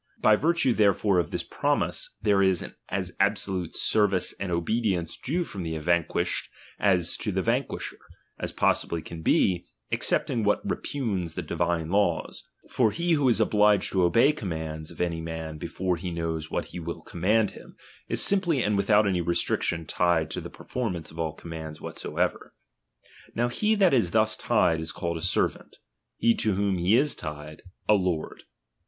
By 0.19 0.35
virtue 0.35 0.73
therefore 0.73 1.19
of 1.19 1.29
this 1.29 1.43
promise, 1.43 2.09
there 2.23 2.41
*s 2.41 2.63
as 2.89 3.15
absolute 3.19 3.75
service 3.75 4.33
and 4.39 4.51
obedience 4.51 5.15
due 5.15 5.43
from 5.43 5.61
the 5.61 5.77
"Vanquished 5.77 6.49
to 6.79 7.31
the 7.31 7.41
vanquisher, 7.43 7.99
as 8.39 8.51
possibly 8.51 9.03
can 9.03 9.21
be, 9.21 9.67
Excepting 9.91 10.43
what 10.43 10.67
repugns 10.67 11.35
the 11.35 11.43
divine 11.43 11.91
laws; 11.91 12.43
for 12.67 12.89
he 12.89 13.13
"vi'lio 13.13 13.29
is 13.29 13.39
obliged 13.39 13.91
to 13.91 14.01
obey 14.01 14.31
the 14.31 14.39
commands 14.39 14.89
of 14.89 15.01
any 15.01 15.21
man 15.21 15.59
before 15.59 15.97
he 15.97 16.09
knows 16.09 16.49
what 16.49 16.65
he 16.69 16.79
will 16.79 17.01
command 17.01 17.51
him, 17.51 17.75
is 18.07 18.23
simply 18.23 18.63
and 18.63 18.77
without 18.77 19.07
any 19.07 19.21
restriction 19.21 19.85
tied 19.85 20.31
to 20.31 20.41
the 20.41 20.49
per 20.49 20.65
formance 20.65 21.11
of 21.11 21.19
all 21.19 21.33
commands 21.33 21.79
whatsoever. 21.79 22.55
Now 23.35 23.49
he 23.49 23.75
that 23.75 23.93
is 23.93 24.09
thus 24.09 24.35
tied, 24.35 24.79
is 24.81 24.91
called 24.91 25.17
a 25.17 25.21
servant; 25.21 25.77
he 26.17 26.33
to 26.37 26.55
whom 26.55 26.77
be 26.77 26.95
is 26.95 27.13
tied, 27.13 27.61
a 27.87 27.93
lord. 27.93 28.45